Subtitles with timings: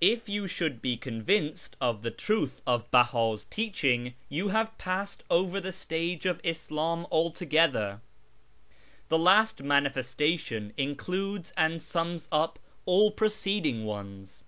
[0.00, 5.60] If you should be convinced of the truth of Bella's teaching you have passed over
[5.60, 8.00] the stage of Islam altogether.
[9.10, 14.42] The last' manifestation' includes and sums up all preceding ones.